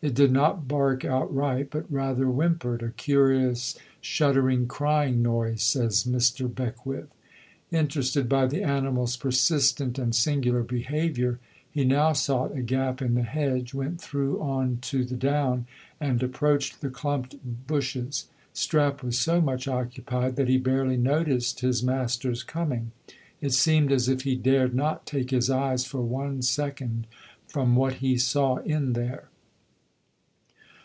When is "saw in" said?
28.16-28.92